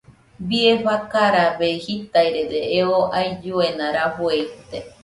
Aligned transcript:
Bie 0.47 0.71
fakarabe 0.83 1.69
jitairede 1.83 2.59
eo 2.79 2.97
ailluena 3.21 3.85
rafue 3.97 4.35
ite. 4.45 4.79